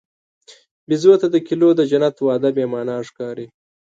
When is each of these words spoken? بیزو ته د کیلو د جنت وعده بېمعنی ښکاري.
بیزو 0.87 1.11
ته 1.21 1.27
د 1.31 1.35
کیلو 1.47 1.69
د 1.75 1.81
جنت 1.91 2.15
وعده 2.21 2.49
بېمعنی 2.55 2.97
ښکاري. 3.09 3.47